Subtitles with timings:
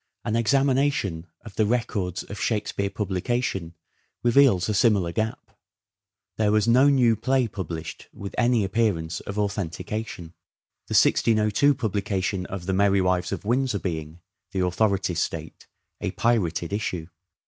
[0.25, 3.75] An examination of the records of" Shakespeare" publica tion
[4.23, 5.51] reveals a similar gap.
[6.37, 10.33] There was no new play published with any appearance of authentication;
[10.87, 14.21] the 1602 publication of the" Merry Wives of Windsor" being,
[14.53, 15.67] the authorities state,
[15.99, 17.05] a" pirated" issue.